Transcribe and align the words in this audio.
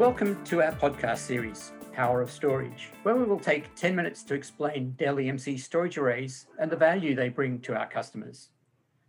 Welcome 0.00 0.42
to 0.44 0.62
our 0.62 0.72
podcast 0.72 1.18
series, 1.18 1.74
Power 1.92 2.22
of 2.22 2.30
Storage, 2.30 2.88
where 3.02 3.16
we 3.16 3.24
will 3.24 3.38
take 3.38 3.74
10 3.74 3.94
minutes 3.94 4.22
to 4.22 4.34
explain 4.34 4.92
Dell 4.92 5.16
EMC 5.16 5.60
storage 5.60 5.98
arrays 5.98 6.46
and 6.58 6.70
the 6.72 6.76
value 6.76 7.14
they 7.14 7.28
bring 7.28 7.60
to 7.60 7.76
our 7.76 7.86
customers. 7.86 8.48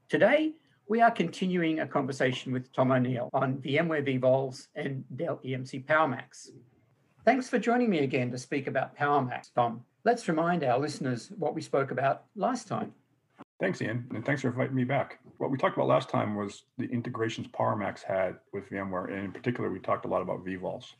Today, 0.09 0.51
we 0.89 0.99
are 0.99 1.09
continuing 1.09 1.79
a 1.79 1.87
conversation 1.87 2.51
with 2.51 2.73
Tom 2.73 2.91
O'Neill 2.91 3.29
on 3.31 3.59
VMware 3.59 4.19
vVols 4.19 4.67
and 4.75 5.05
Dell 5.15 5.39
EMC 5.45 5.85
PowerMax. 5.85 6.49
Thanks 7.23 7.47
for 7.47 7.57
joining 7.57 7.89
me 7.89 7.99
again 7.99 8.29
to 8.31 8.37
speak 8.37 8.67
about 8.67 8.97
PowerMax, 8.97 9.53
Tom. 9.55 9.85
Let's 10.03 10.27
remind 10.27 10.65
our 10.65 10.77
listeners 10.77 11.31
what 11.37 11.55
we 11.55 11.61
spoke 11.61 11.91
about 11.91 12.25
last 12.35 12.67
time. 12.67 12.91
Thanks, 13.61 13.79
Ian, 13.79 14.07
and 14.15 14.25
thanks 14.25 14.41
for 14.41 14.47
inviting 14.47 14.75
me 14.75 14.85
back. 14.85 15.19
What 15.37 15.51
we 15.51 15.57
talked 15.59 15.77
about 15.77 15.87
last 15.87 16.09
time 16.09 16.33
was 16.35 16.63
the 16.79 16.85
integrations 16.85 17.45
PowerMax 17.49 18.01
had 18.01 18.37
with 18.51 18.67
VMware, 18.71 19.13
and 19.13 19.25
in 19.25 19.31
particular, 19.31 19.69
we 19.69 19.77
talked 19.77 20.03
a 20.05 20.07
lot 20.07 20.23
about 20.23 20.43
vVols. 20.43 20.93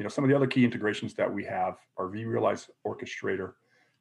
You 0.00 0.02
know, 0.02 0.08
some 0.08 0.24
of 0.24 0.28
the 0.28 0.34
other 0.34 0.48
key 0.48 0.64
integrations 0.64 1.14
that 1.14 1.32
we 1.32 1.44
have 1.44 1.76
are 1.96 2.08
vRealize 2.08 2.70
Orchestrator, 2.84 3.52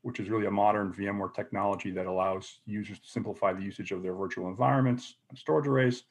which 0.01 0.19
is 0.19 0.31
really 0.31 0.47
a 0.47 0.51
modern 0.51 0.91
VMware 0.93 1.31
technology 1.31 1.91
that 1.91 2.07
allows 2.07 2.61
users 2.65 2.97
to 2.97 3.07
simplify 3.07 3.53
the 3.53 3.61
usage 3.61 3.91
of 3.91 4.01
their 4.01 4.15
virtual 4.15 4.47
environments 4.47 5.17
and 5.29 5.37
storage 5.37 5.67
arrays. 5.67 6.05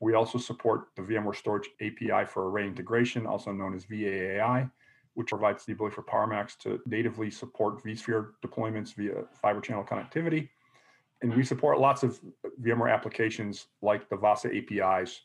We 0.00 0.12
also 0.12 0.36
support 0.36 0.88
the 0.96 1.02
VMware 1.02 1.34
Storage 1.34 1.70
API 1.80 2.26
for 2.26 2.50
array 2.50 2.66
integration, 2.66 3.26
also 3.26 3.52
known 3.52 3.74
as 3.74 3.86
VAAI, 3.86 4.70
which 5.14 5.28
provides 5.28 5.64
the 5.64 5.72
ability 5.72 5.94
for 5.94 6.02
PowerMax 6.02 6.58
to 6.58 6.78
natively 6.84 7.30
support 7.30 7.82
vSphere 7.82 8.32
deployments 8.46 8.94
via 8.94 9.24
fiber 9.32 9.62
channel 9.62 9.82
connectivity 9.82 10.50
and 11.22 11.34
we 11.34 11.42
support 11.44 11.78
lots 11.78 12.02
of 12.02 12.20
VMware 12.62 12.92
applications 12.92 13.66
like 13.82 14.08
the 14.08 14.16
VASA 14.16 14.50
APIs, 14.56 15.22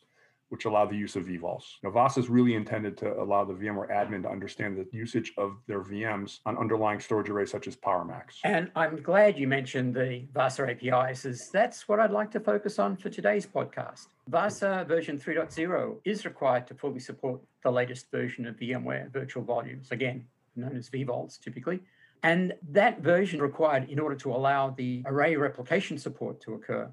which 0.50 0.66
allow 0.66 0.86
the 0.86 0.96
use 0.96 1.16
of 1.16 1.26
vVols. 1.26 1.64
Now, 1.82 1.90
VASA 1.90 2.20
is 2.20 2.30
really 2.30 2.54
intended 2.54 2.96
to 2.98 3.20
allow 3.20 3.44
the 3.44 3.54
VMware 3.54 3.92
admin 3.92 4.22
to 4.24 4.30
understand 4.30 4.78
the 4.78 4.88
usage 4.96 5.34
of 5.38 5.58
their 5.68 5.82
VMs 5.82 6.40
on 6.46 6.58
underlying 6.58 7.00
storage 7.00 7.30
arrays 7.30 7.50
such 7.50 7.68
as 7.68 7.76
PowerMax. 7.76 8.38
And 8.44 8.70
I'm 8.76 9.02
glad 9.02 9.38
you 9.38 9.48
mentioned 9.48 9.96
the 9.96 10.26
VASA 10.34 10.70
APIs, 10.70 11.26
as 11.26 11.50
that's 11.50 11.88
what 11.88 12.00
I'd 12.00 12.12
like 12.12 12.30
to 12.32 12.40
focus 12.40 12.78
on 12.78 12.98
for 12.98 13.10
today's 13.10 13.48
podcast. 13.48 14.08
VASA 14.28 14.86
version 14.88 15.18
3.0 15.18 15.98
is 16.06 16.26
required 16.26 16.68
to 16.68 16.76
fully 16.76 17.00
support 17.00 17.42
the 17.64 17.72
latest 17.72 18.12
version 18.12 18.46
of 18.46 18.56
VMware 18.58 19.12
virtual 19.12 19.44
volumes, 19.44 19.92
again, 19.92 20.26
known 20.56 20.78
as 20.78 20.90
vVols 20.90 21.40
typically. 21.40 21.80
And 22.24 22.54
that 22.70 23.02
version 23.02 23.42
required 23.42 23.90
in 23.90 24.00
order 24.00 24.16
to 24.16 24.32
allow 24.32 24.70
the 24.70 25.04
array 25.06 25.36
replication 25.36 25.98
support 25.98 26.40
to 26.42 26.54
occur. 26.54 26.90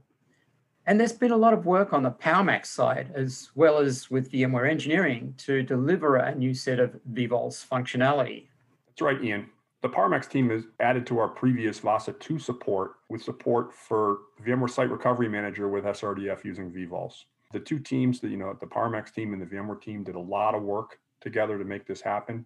And 0.87 0.99
there's 0.99 1.13
been 1.13 1.31
a 1.31 1.37
lot 1.37 1.55
of 1.55 1.67
work 1.67 1.93
on 1.93 2.03
the 2.03 2.11
PowerMax 2.11 2.67
side, 2.67 3.13
as 3.15 3.51
well 3.55 3.79
as 3.79 4.11
with 4.11 4.33
VMware 4.33 4.69
engineering, 4.69 5.35
to 5.39 5.63
deliver 5.63 6.17
a 6.17 6.35
new 6.35 6.53
set 6.53 6.81
of 6.81 6.99
vVols 7.13 7.65
functionality. 7.65 8.47
That's 8.89 9.03
right, 9.03 9.23
Ian. 9.23 9.47
The 9.83 9.89
PowerMax 9.89 10.29
team 10.29 10.51
has 10.51 10.65
added 10.81 11.07
to 11.07 11.19
our 11.19 11.29
previous 11.29 11.79
VASA 11.79 12.15
2 12.15 12.39
support 12.39 12.97
with 13.09 13.23
support 13.23 13.73
for 13.73 14.19
VMware 14.45 14.69
Site 14.69 14.91
Recovery 14.91 15.29
Manager 15.29 15.69
with 15.69 15.85
SRDF 15.85 16.45
using 16.45 16.71
vVols. 16.71 17.25
The 17.53 17.61
two 17.61 17.79
teams, 17.79 18.21
the, 18.21 18.29
you 18.29 18.37
know, 18.37 18.57
the 18.61 18.67
PowerMax 18.67 19.15
team 19.15 19.33
and 19.33 19.41
the 19.41 19.47
VMware 19.47 19.81
team 19.81 20.03
did 20.03 20.17
a 20.17 20.21
lot 20.21 20.55
of 20.55 20.63
work 20.63 20.99
together 21.21 21.57
to 21.57 21.65
make 21.65 21.87
this 21.87 22.01
happen. 22.01 22.45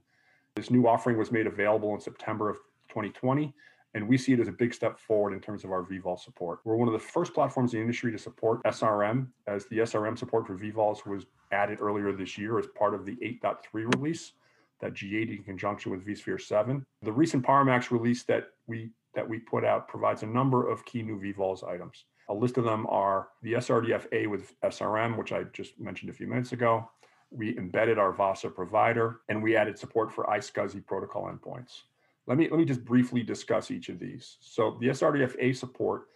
This 0.54 0.70
new 0.70 0.86
offering 0.86 1.16
was 1.16 1.32
made 1.32 1.46
available 1.46 1.94
in 1.94 2.00
September 2.00 2.48
of 2.50 2.58
2020. 2.94 3.52
And 3.94 4.08
we 4.08 4.18
see 4.18 4.32
it 4.32 4.40
as 4.40 4.48
a 4.48 4.52
big 4.52 4.74
step 4.74 4.98
forward 4.98 5.34
in 5.34 5.40
terms 5.40 5.62
of 5.62 5.70
our 5.70 5.84
vVol 5.84 6.18
support. 6.18 6.58
We're 6.64 6.76
one 6.76 6.88
of 6.88 6.94
the 6.94 6.98
first 6.98 7.32
platforms 7.32 7.72
in 7.72 7.78
the 7.78 7.82
industry 7.82 8.10
to 8.10 8.18
support 8.18 8.62
SRM, 8.64 9.28
as 9.46 9.66
the 9.66 9.78
SRM 9.78 10.18
support 10.18 10.46
for 10.46 10.56
vVols 10.56 11.06
was 11.06 11.26
added 11.52 11.78
earlier 11.80 12.12
this 12.12 12.36
year 12.36 12.58
as 12.58 12.66
part 12.66 12.94
of 12.94 13.04
the 13.04 13.16
8.3 13.16 13.56
release 13.94 14.32
that 14.80 14.94
GA'd 14.94 15.30
in 15.30 15.44
conjunction 15.44 15.92
with 15.92 16.04
vSphere 16.04 16.40
7. 16.40 16.84
The 17.02 17.12
recent 17.12 17.44
PowerMax 17.46 17.90
release 17.90 18.24
that 18.24 18.48
we 18.66 18.90
that 19.14 19.28
we 19.28 19.38
put 19.38 19.64
out 19.64 19.86
provides 19.86 20.24
a 20.24 20.26
number 20.26 20.68
of 20.68 20.84
key 20.84 21.00
new 21.00 21.20
vVols 21.20 21.62
items. 21.62 22.04
A 22.28 22.34
list 22.34 22.58
of 22.58 22.64
them 22.64 22.84
are 22.88 23.28
the 23.42 23.52
SRDF-A 23.52 24.26
with 24.26 24.58
SRM, 24.62 25.16
which 25.16 25.30
I 25.32 25.44
just 25.52 25.78
mentioned 25.78 26.10
a 26.10 26.12
few 26.12 26.26
minutes 26.26 26.50
ago. 26.50 26.90
We 27.30 27.56
embedded 27.56 27.96
our 27.96 28.12
VASA 28.12 28.50
provider, 28.50 29.20
and 29.28 29.40
we 29.40 29.56
added 29.56 29.78
support 29.78 30.12
for 30.12 30.24
iSCSI 30.24 30.84
protocol 30.84 31.30
endpoints. 31.30 31.82
Let 32.26 32.38
me, 32.38 32.48
let 32.48 32.58
me 32.58 32.64
just 32.64 32.84
briefly 32.84 33.22
discuss 33.22 33.70
each 33.70 33.88
of 33.88 33.98
these. 33.98 34.38
So 34.40 34.78
the 34.80 34.88
SRDF-A 34.88 35.52
support 35.52 36.08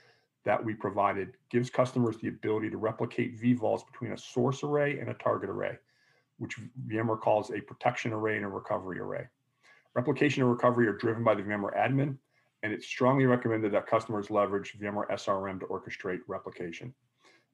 that 0.44 0.64
we 0.64 0.72
provided 0.72 1.34
gives 1.50 1.68
customers 1.68 2.16
the 2.16 2.28
ability 2.28 2.70
to 2.70 2.78
replicate 2.78 3.38
vVols 3.38 3.86
between 3.86 4.12
a 4.12 4.18
source 4.18 4.62
array 4.62 4.98
and 4.98 5.10
a 5.10 5.14
target 5.14 5.50
array, 5.50 5.76
which 6.38 6.56
VMware 6.86 7.20
calls 7.20 7.50
a 7.50 7.60
protection 7.60 8.12
array 8.12 8.36
and 8.36 8.46
a 8.46 8.48
recovery 8.48 9.00
array. 9.00 9.26
Replication 9.94 10.42
and 10.42 10.50
recovery 10.50 10.86
are 10.86 10.96
driven 10.96 11.24
by 11.24 11.34
the 11.34 11.42
VMware 11.42 11.76
admin, 11.76 12.16
and 12.62 12.72
it's 12.72 12.86
strongly 12.86 13.26
recommended 13.26 13.72
that 13.72 13.86
customers 13.86 14.30
leverage 14.30 14.78
VMware 14.80 15.10
SRM 15.10 15.60
to 15.60 15.66
orchestrate 15.66 16.20
replication. 16.26 16.94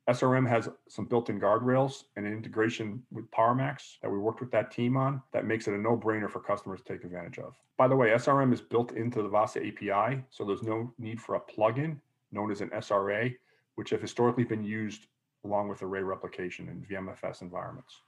SRM 0.08 0.46
has 0.46 0.68
some 0.88 1.06
built-in 1.06 1.40
guardrails 1.40 2.04
and 2.16 2.26
an 2.26 2.32
integration 2.32 3.02
with 3.10 3.30
PowerMax 3.30 4.00
that 4.02 4.10
we 4.10 4.18
worked 4.18 4.40
with 4.40 4.50
that 4.50 4.70
team 4.70 4.98
on 4.98 5.22
that 5.32 5.46
makes 5.46 5.66
it 5.66 5.74
a 5.74 5.78
no-brainer 5.78 6.30
for 6.30 6.40
customers 6.40 6.80
to 6.82 6.92
take 6.92 7.04
advantage 7.04 7.38
of. 7.38 7.54
By 7.78 7.88
the 7.88 7.96
way, 7.96 8.10
SRM 8.10 8.52
is 8.52 8.60
built 8.60 8.92
into 8.92 9.22
the 9.22 9.28
VASA 9.28 9.60
API, 9.66 10.22
so 10.30 10.44
there's 10.44 10.62
no 10.62 10.92
need 10.98 11.20
for 11.20 11.36
a 11.36 11.40
plugin 11.40 11.96
known 12.32 12.50
as 12.50 12.60
an 12.60 12.68
SRA, 12.70 13.34
which 13.76 13.90
have 13.90 14.02
historically 14.02 14.44
been 14.44 14.62
used 14.62 15.06
along 15.44 15.68
with 15.68 15.82
array 15.82 16.02
replication 16.02 16.68
in 16.68 16.82
VMFS 16.82 17.40
environments. 17.40 18.02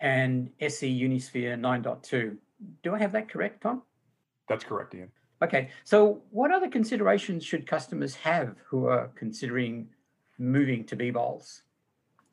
and 0.00 0.50
SE 0.60 1.02
Unisphere 1.02 1.58
9.2. 1.58 2.36
Do 2.82 2.94
I 2.94 2.98
have 2.98 3.12
that 3.12 3.28
correct, 3.28 3.62
Tom? 3.62 3.82
That's 4.48 4.64
correct, 4.64 4.94
Ian. 4.94 5.10
Okay, 5.42 5.70
so 5.84 6.22
what 6.30 6.52
other 6.52 6.68
considerations 6.68 7.44
should 7.44 7.66
customers 7.66 8.14
have 8.16 8.56
who 8.64 8.86
are 8.86 9.08
considering 9.14 9.88
moving 10.38 10.84
to 10.84 10.96
vVols? 10.96 11.62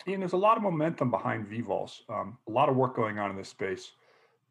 Ian, 0.07 0.19
there's 0.19 0.33
a 0.33 0.37
lot 0.37 0.57
of 0.57 0.63
momentum 0.63 1.09
behind 1.09 1.47
vVols, 1.47 2.01
um, 2.09 2.37
a 2.47 2.51
lot 2.51 2.69
of 2.69 2.75
work 2.75 2.95
going 2.95 3.17
on 3.17 3.31
in 3.31 3.37
this 3.37 3.49
space, 3.49 3.91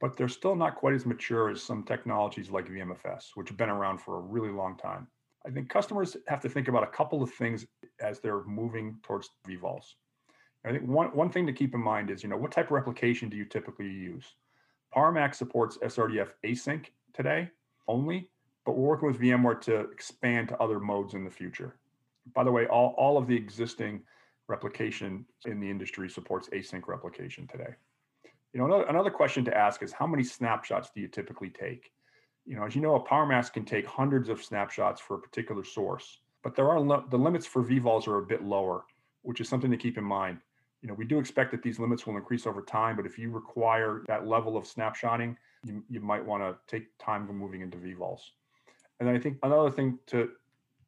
but 0.00 0.16
they're 0.16 0.28
still 0.28 0.56
not 0.56 0.74
quite 0.76 0.94
as 0.94 1.06
mature 1.06 1.50
as 1.50 1.62
some 1.62 1.84
technologies 1.84 2.50
like 2.50 2.68
VMFS, 2.68 3.30
which 3.34 3.48
have 3.48 3.56
been 3.56 3.70
around 3.70 3.98
for 3.98 4.18
a 4.18 4.20
really 4.20 4.50
long 4.50 4.76
time. 4.76 5.06
I 5.46 5.50
think 5.50 5.68
customers 5.68 6.16
have 6.26 6.40
to 6.40 6.48
think 6.48 6.68
about 6.68 6.82
a 6.82 6.88
couple 6.88 7.22
of 7.22 7.32
things 7.32 7.66
as 8.00 8.18
they're 8.18 8.44
moving 8.44 8.98
towards 9.02 9.30
vVols 9.46 9.94
I 10.64 10.72
think 10.72 10.88
one, 10.88 11.08
one 11.08 11.30
thing 11.30 11.46
to 11.46 11.52
keep 11.52 11.74
in 11.74 11.80
mind 11.80 12.10
is, 12.10 12.22
you 12.22 12.28
know, 12.28 12.36
what 12.36 12.50
type 12.50 12.66
of 12.66 12.72
replication 12.72 13.28
do 13.28 13.36
you 13.36 13.44
typically 13.44 13.86
use? 13.90 14.24
PowerMax 14.96 15.34
supports 15.34 15.76
SRDF 15.78 16.30
async 16.44 16.86
today 17.12 17.50
only, 17.86 18.30
but 18.64 18.72
we're 18.72 18.88
working 18.88 19.08
with 19.08 19.20
VMware 19.20 19.60
to 19.62 19.80
expand 19.80 20.48
to 20.48 20.62
other 20.62 20.80
modes 20.80 21.14
in 21.14 21.24
the 21.24 21.30
future. 21.30 21.76
By 22.34 22.44
the 22.44 22.52
way, 22.52 22.66
all, 22.66 22.94
all 22.96 23.18
of 23.18 23.26
the 23.26 23.36
existing 23.36 24.02
replication 24.48 25.26
in 25.44 25.60
the 25.60 25.68
industry 25.68 26.08
supports 26.08 26.48
async 26.50 26.86
replication 26.86 27.46
today. 27.46 27.74
You 28.52 28.60
know, 28.60 28.66
another, 28.66 28.84
another 28.84 29.10
question 29.10 29.44
to 29.46 29.56
ask 29.56 29.82
is 29.82 29.92
how 29.92 30.06
many 30.06 30.24
snapshots 30.24 30.90
do 30.94 31.00
you 31.00 31.08
typically 31.08 31.50
take? 31.50 31.90
You 32.46 32.56
know, 32.56 32.64
as 32.64 32.74
you 32.74 32.80
know, 32.80 32.94
a 32.94 33.04
PowerMax 33.04 33.52
can 33.52 33.64
take 33.64 33.86
hundreds 33.86 34.28
of 34.28 34.42
snapshots 34.42 35.00
for 35.00 35.16
a 35.16 35.20
particular 35.20 35.64
source, 35.64 36.20
but 36.42 36.54
there 36.54 36.68
are 36.70 36.82
the 37.10 37.18
limits 37.18 37.46
for 37.46 37.64
vVols 37.64 38.06
are 38.06 38.18
a 38.18 38.26
bit 38.26 38.44
lower, 38.44 38.84
which 39.22 39.40
is 39.40 39.48
something 39.48 39.70
to 39.70 39.76
keep 39.76 39.98
in 39.98 40.04
mind. 40.04 40.38
You 40.84 40.88
know, 40.88 40.94
we 40.94 41.06
do 41.06 41.18
expect 41.18 41.50
that 41.52 41.62
these 41.62 41.78
limits 41.78 42.06
will 42.06 42.18
increase 42.18 42.46
over 42.46 42.60
time, 42.60 42.94
but 42.94 43.06
if 43.06 43.18
you 43.18 43.30
require 43.30 44.02
that 44.06 44.26
level 44.26 44.54
of 44.54 44.64
snapshotting, 44.64 45.34
you, 45.64 45.82
you 45.88 45.98
might 45.98 46.22
want 46.22 46.42
to 46.42 46.58
take 46.66 46.88
time 46.98 47.26
moving 47.26 47.62
into 47.62 47.78
vVols. 47.78 48.20
And 49.00 49.08
then 49.08 49.16
I 49.16 49.18
think 49.18 49.38
another 49.42 49.70
thing 49.70 49.98
to 50.08 50.32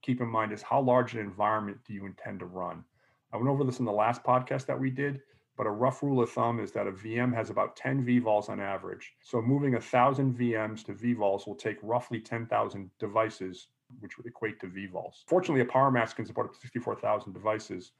keep 0.03 0.21
in 0.21 0.29
mind 0.29 0.53
is 0.53 0.61
how 0.61 0.83
large 0.83 1.15
an 1.15 1.21
environment 1.21 1.79
do 1.87 1.95
you 1.95 2.05
intend 2.05 2.41
to 2.41 2.45
run? 2.45 2.85
I 3.33 3.39
went 3.39 3.49
over 3.49 3.65
this 3.65 3.79
in 3.79 3.87
the 3.87 3.93
last 3.93 4.23
podcast 4.23 4.67
that 4.67 4.79
we 4.79 4.91
did, 4.91 5.23
but 5.57 5.67
a 5.67 5.71
rough 5.71 6.03
rule 6.03 6.23
of 6.23 6.31
thumb 6.31 6.61
is 6.61 6.73
that 6.73 6.87
a 6.87 6.93
VM 6.93 7.35
has 7.35 7.49
about 7.49 7.75
10 7.75 8.05
vVols 8.05 8.51
on 8.51 8.61
average. 8.61 9.15
So 9.23 9.41
moving 9.41 9.77
a 9.77 9.81
thousand 9.81 10.39
VMs 10.39 10.85
to 10.85 10.93
vVols 10.93 11.47
will 11.47 11.55
take 11.55 11.79
roughly 11.81 12.21
10,000 12.21 12.91
devices, 12.99 13.69
which 14.01 14.19
would 14.19 14.27
equate 14.27 14.61
to 14.61 14.67
vVols. 14.67 15.25
Fortunately, 15.27 15.63
a 15.63 15.65
PowerMax 15.65 16.15
can 16.15 16.27
support 16.27 16.49
up 16.49 16.53
to 16.53 16.61
64,000 16.61 17.33
devices, 17.33 17.93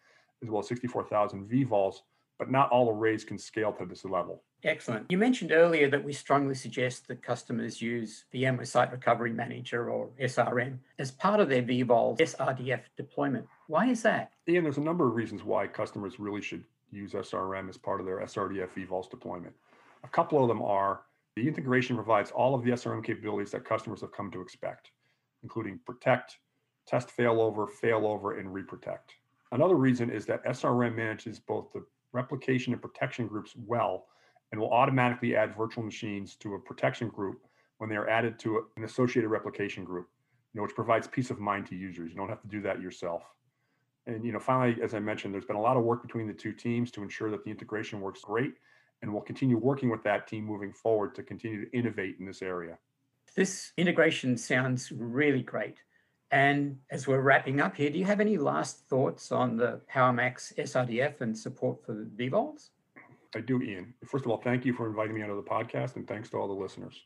as 0.43 0.51
well 0.51 0.61
as 0.61 0.69
64,000 0.69 1.49
vVols, 1.49 1.97
but 2.39 2.51
not 2.51 2.71
all 2.71 2.91
arrays 2.91 3.25
can 3.25 3.39
scale 3.39 3.73
to 3.73 3.87
this 3.87 4.05
level. 4.05 4.43
Excellent. 4.65 5.11
You 5.11 5.19
mentioned 5.19 5.53
earlier 5.53 5.89
that 5.91 6.03
we 6.03 6.13
strongly 6.13 6.55
suggest 6.55 7.09
that 7.09 7.23
customers 7.23 7.81
use 7.81 8.25
VMware 8.35 8.67
Site 8.67 8.93
Recovery 8.93 9.33
Manager 9.33 9.91
or 9.91 10.11
SRM 10.21 10.79
as 10.99 11.11
part 11.11 11.41
of 11.41 11.49
their 11.49 11.63
vVols 11.63 12.19
SRDF 12.19 12.81
deployment. 12.97 13.47
Why 13.69 13.87
is 13.87 14.03
that? 14.03 14.33
Ian, 14.49 14.65
there's 14.65 14.79
a 14.79 14.83
number 14.83 15.07
of 15.07 15.15
reasons 15.15 15.45
why 15.45 15.67
customers 15.67 16.19
really 16.19 16.43
should 16.43 16.65
use 16.91 17.13
SRM 17.13 17.69
as 17.69 17.77
part 17.77 18.01
of 18.01 18.07
their 18.07 18.21
SRDF 18.21 18.69
vVols 18.77 19.11
deployment. 19.11 19.55
A 20.05 20.09
couple 20.09 20.43
of 20.43 20.49
them 20.49 20.63
are 20.63 21.03
the 21.37 21.47
integration 21.47 21.97
provides 21.97 22.31
all 22.31 22.55
of 22.55 22.65
the 22.65 22.71
SRM 22.71 23.05
capabilities 23.05 23.51
that 23.53 23.65
customers 23.65 24.01
have 24.01 24.13
come 24.13 24.31
to 24.31 24.41
expect, 24.41 24.91
including 25.43 25.79
protect, 25.85 26.39
test 26.87 27.09
failover, 27.17 27.69
failover, 27.83 28.41
and 28.41 28.49
reprotect. 28.49 29.17
Another 29.53 29.77
reason 29.77 30.11
is 30.11 30.27
that 30.27 30.45
SRM 30.45 30.97
manages 30.97 31.39
both 31.39 31.73
the 31.73 31.85
replication 32.13 32.73
and 32.73 32.83
protection 32.83 33.27
groups 33.27 33.55
well 33.67 34.07
and 34.51 34.61
will 34.61 34.73
automatically 34.73 35.37
add 35.37 35.57
virtual 35.57 35.85
machines 35.85 36.37
to 36.37 36.55
a 36.55 36.59
protection 36.59 37.09
group 37.09 37.41
when 37.79 37.91
they 37.91 37.97
are 37.97 38.09
added 38.09 38.39
to 38.41 38.67
an 38.77 38.85
associated 38.85 39.29
replication 39.29 39.85
group, 39.85 40.09
you 40.53 40.59
know, 40.59 40.63
which 40.63 40.75
provides 40.75 41.07
peace 41.07 41.31
of 41.31 41.39
mind 41.39 41.67
to 41.67 41.77
users. 41.77 42.11
You 42.11 42.17
don't 42.17 42.29
have 42.29 42.43
to 42.43 42.49
do 42.49 42.63
that 42.63 42.81
yourself. 42.81 43.23
And 44.07 44.25
you 44.25 44.33
know, 44.33 44.39
finally, 44.39 44.81
as 44.83 44.95
I 44.95 45.01
mentioned, 45.01 45.35
there's 45.35 45.45
been 45.45 45.57
a 45.57 45.61
lot 45.61 45.77
of 45.77 45.83
work 45.83 46.03
between 46.03 46.27
the 46.27 46.33
two 46.33 46.53
teams 46.53 46.91
to 46.93 47.03
ensure 47.03 47.31
that 47.31 47.45
the 47.45 47.51
integration 47.51 48.01
works 48.01 48.21
great, 48.23 48.55
and 49.03 49.13
we'll 49.13 49.23
continue 49.23 49.59
working 49.59 49.91
with 49.91 50.03
that 50.05 50.27
team 50.27 50.45
moving 50.45 50.73
forward 50.73 51.15
to 51.17 51.23
continue 51.23 51.65
to 51.65 51.77
innovate 51.77 52.17
in 52.21 52.27
this 52.27 52.41
area. 52.41 52.79
This 53.35 53.73
integration 53.77 54.37
sounds 54.39 54.93
really 54.93 55.43
great. 55.43 55.77
And 56.31 56.79
as 56.91 57.07
we're 57.07 57.21
wrapping 57.21 57.61
up 57.61 57.77
here, 57.77 57.91
do 57.91 57.99
you 57.99 58.05
have 58.05 58.21
any 58.21 58.37
last 58.37 58.89
thoughts 58.89 59.31
on 59.31 59.57
the 59.57 59.81
PowerMax 59.93 60.57
SRDF 60.59 61.21
and 61.21 61.37
support 61.37 61.85
for 61.85 62.05
vVols? 62.17 62.71
I 63.35 63.41
do, 63.41 63.63
Ian. 63.63 63.95
First 64.05 64.25
of 64.25 64.31
all, 64.31 64.39
thank 64.39 64.65
you 64.65 64.73
for 64.73 64.87
inviting 64.87 65.15
me 65.15 65.23
onto 65.23 65.37
the 65.37 65.43
podcast, 65.43 65.97
and 65.97 66.07
thanks 66.09 66.31
to 66.31 66.39
all 66.39 66.49
the 66.49 66.55
listeners. 66.55 67.05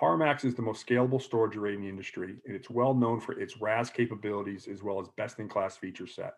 PowerMax 0.00 0.44
is 0.44 0.54
the 0.54 0.62
most 0.62 0.86
scalable 0.86 1.20
storage 1.20 1.56
array 1.56 1.74
in 1.74 1.82
the 1.82 1.88
industry, 1.88 2.36
and 2.46 2.56
it's 2.56 2.70
well 2.70 2.94
known 2.94 3.20
for 3.20 3.38
its 3.38 3.60
RAS 3.60 3.90
capabilities 3.90 4.66
as 4.66 4.82
well 4.82 5.00
as 5.00 5.08
best-in-class 5.16 5.76
feature 5.76 6.06
set. 6.06 6.34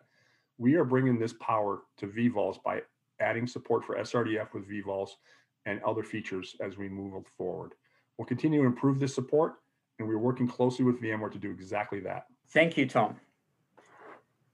We 0.57 0.75
are 0.75 0.83
bringing 0.83 1.17
this 1.17 1.33
power 1.33 1.83
to 1.97 2.07
vVols 2.07 2.61
by 2.63 2.81
adding 3.19 3.47
support 3.47 3.83
for 3.83 3.95
SRDF 3.95 4.53
with 4.53 4.69
vVols 4.69 5.11
and 5.65 5.81
other 5.83 6.03
features 6.03 6.55
as 6.59 6.77
we 6.77 6.89
move 6.89 7.23
forward. 7.37 7.73
We'll 8.17 8.25
continue 8.25 8.61
to 8.61 8.67
improve 8.67 8.99
this 8.99 9.15
support, 9.15 9.60
and 10.01 10.09
we're 10.09 10.17
working 10.17 10.47
closely 10.47 10.83
with 10.83 11.01
VMware 11.01 11.31
to 11.31 11.37
do 11.37 11.51
exactly 11.51 11.99
that. 12.01 12.25
Thank 12.49 12.75
you, 12.75 12.87
Tom. 12.87 13.15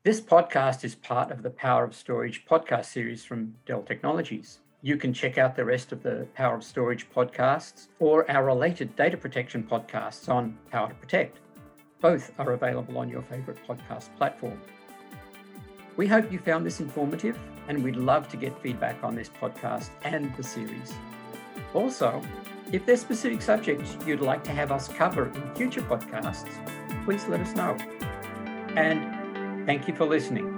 This 0.03 0.21
podcast 0.21 0.83
is 0.83 0.93
part 0.93 1.31
of 1.31 1.41
the 1.41 1.49
Power 1.49 1.83
of 1.83 1.95
Storage 1.95 2.45
podcast 2.45 2.85
series 2.85 3.25
from 3.25 3.55
Dell 3.65 3.81
Technologies. 3.81 4.59
You 4.81 4.97
can 4.97 5.13
check 5.13 5.37
out 5.37 5.55
the 5.55 5.65
rest 5.65 5.91
of 5.91 6.03
the 6.03 6.27
Power 6.35 6.55
of 6.55 6.63
Storage 6.63 7.09
podcasts 7.09 7.87
or 7.99 8.29
our 8.29 8.45
related 8.45 8.95
data 8.95 9.17
protection 9.17 9.63
podcasts 9.63 10.29
on 10.29 10.57
Power 10.69 10.89
to 10.89 10.95
Protect. 10.95 11.39
Both 11.99 12.31
are 12.39 12.51
available 12.51 12.97
on 12.97 13.09
your 13.09 13.23
favorite 13.23 13.57
podcast 13.67 14.15
platform. 14.17 14.61
We 15.95 16.07
hope 16.07 16.31
you 16.31 16.39
found 16.39 16.65
this 16.65 16.79
informative, 16.79 17.39
and 17.67 17.83
we'd 17.83 17.95
love 17.95 18.29
to 18.29 18.37
get 18.37 18.61
feedback 18.61 19.03
on 19.03 19.15
this 19.15 19.29
podcast 19.29 19.89
and 20.03 20.35
the 20.35 20.43
series. 20.43 20.93
Also, 21.73 22.21
if 22.71 22.85
there's 22.85 23.01
specific 23.01 23.41
subjects 23.41 23.97
you'd 24.05 24.21
like 24.21 24.43
to 24.43 24.51
have 24.51 24.71
us 24.71 24.87
cover 24.87 25.27
in 25.27 25.55
future 25.55 25.81
podcasts, 25.81 26.49
please 27.05 27.25
let 27.27 27.39
us 27.39 27.55
know. 27.55 27.75
And 28.75 29.65
thank 29.65 29.87
you 29.87 29.95
for 29.95 30.05
listening. 30.05 30.56